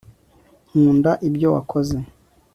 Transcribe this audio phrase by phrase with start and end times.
[0.69, 1.97] nkunda ibyo wakoze